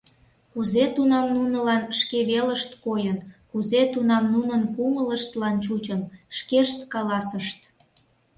[0.51, 3.17] Кузе тунам нунылан шке велышт койын,
[3.51, 6.01] кузе тунам нунын кумылыштлан чучын—
[6.37, 7.59] шкешт каласышт.